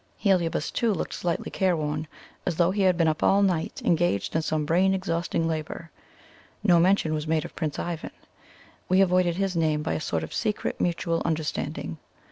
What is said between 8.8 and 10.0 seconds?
we avoided his name by